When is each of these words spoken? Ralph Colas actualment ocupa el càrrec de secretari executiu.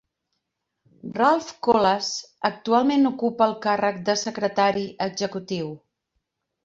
Ralph 1.17 1.49
Colas 1.67 2.09
actualment 2.49 3.05
ocupa 3.11 3.49
el 3.51 3.55
càrrec 3.67 4.03
de 4.09 4.17
secretari 4.25 4.87
executiu. 5.09 5.71